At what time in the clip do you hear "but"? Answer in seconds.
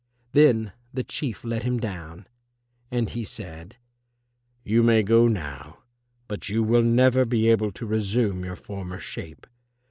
6.27-6.49